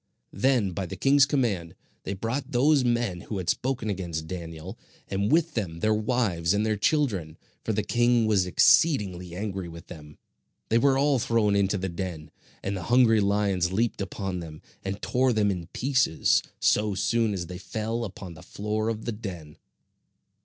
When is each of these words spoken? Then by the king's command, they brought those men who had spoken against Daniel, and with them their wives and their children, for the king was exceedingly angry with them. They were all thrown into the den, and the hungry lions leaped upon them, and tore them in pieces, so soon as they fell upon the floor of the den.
Then 0.33 0.71
by 0.71 0.87
the 0.87 0.95
king's 0.95 1.27
command, 1.27 1.75
they 2.05 2.15
brought 2.15 2.53
those 2.53 2.83
men 2.83 3.21
who 3.21 3.37
had 3.37 3.51
spoken 3.51 3.87
against 3.87 4.25
Daniel, 4.25 4.75
and 5.07 5.31
with 5.31 5.53
them 5.53 5.79
their 5.79 5.93
wives 5.93 6.55
and 6.55 6.65
their 6.65 6.75
children, 6.75 7.37
for 7.63 7.71
the 7.71 7.83
king 7.83 8.25
was 8.25 8.47
exceedingly 8.47 9.35
angry 9.35 9.69
with 9.69 9.89
them. 9.89 10.17
They 10.69 10.79
were 10.79 10.97
all 10.97 11.19
thrown 11.19 11.55
into 11.55 11.77
the 11.77 11.87
den, 11.87 12.31
and 12.63 12.75
the 12.75 12.81
hungry 12.89 13.19
lions 13.21 13.71
leaped 13.71 14.01
upon 14.01 14.39
them, 14.39 14.63
and 14.83 14.99
tore 15.03 15.33
them 15.33 15.51
in 15.51 15.67
pieces, 15.67 16.41
so 16.59 16.95
soon 16.95 17.31
as 17.31 17.45
they 17.45 17.59
fell 17.59 18.03
upon 18.03 18.33
the 18.33 18.41
floor 18.41 18.89
of 18.89 19.05
the 19.05 19.11
den. 19.11 19.55